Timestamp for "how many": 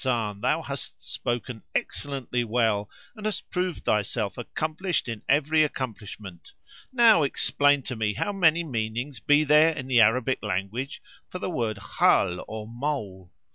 8.15-8.63